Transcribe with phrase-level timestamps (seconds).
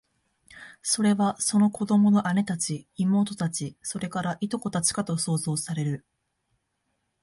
[0.81, 6.07] それは、その子供の姉たち、妹たち、それから、従姉妹たちかと想像される